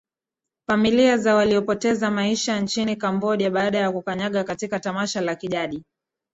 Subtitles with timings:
[0.67, 5.83] familia za waliopoteza maisha nchini cambodia baada ya kukanyagana katika tamasha la kijadi